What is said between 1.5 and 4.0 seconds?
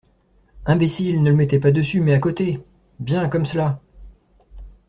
pas dessus, mais à côté.— Bien comme cela.